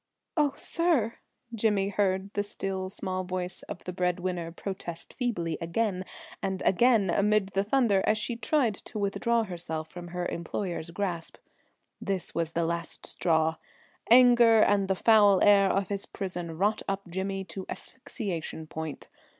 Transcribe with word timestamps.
"Oh, 0.35 0.53
sir!" 0.55 1.17
Jimmy 1.53 1.89
heard 1.89 2.33
the 2.33 2.41
still 2.41 2.89
small 2.89 3.23
voice 3.23 3.61
of 3.69 3.83
the 3.83 3.93
bread 3.93 4.19
winner 4.19 4.51
protest 4.51 5.13
feebly 5.13 5.59
again 5.61 6.05
and 6.41 6.63
again 6.65 7.11
amid 7.11 7.49
the 7.49 7.63
thunder, 7.63 8.01
as 8.07 8.17
she 8.17 8.35
tried 8.35 8.73
to 8.85 8.97
withdraw 8.97 9.43
herself 9.43 9.91
from 9.91 10.07
her 10.07 10.25
employer's 10.25 10.89
grasp. 10.89 11.37
This 12.01 12.33
was 12.33 12.53
the 12.53 12.65
last 12.65 13.05
straw. 13.05 13.57
Anger 14.09 14.61
and 14.61 14.87
the 14.87 14.95
foul 14.95 15.39
air 15.43 15.69
of 15.69 15.89
his 15.89 16.07
prison 16.07 16.57
wrought 16.57 16.81
up 16.87 17.07
Jimmy 17.07 17.43
to 17.43 17.67
asphyxiation 17.69 18.65
point. 18.65 19.07